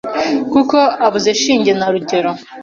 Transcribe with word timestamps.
kuko 0.51 0.77
abuze 1.05 1.31
shinge 1.41 1.71
na 1.79 1.87
rugero 1.93 2.31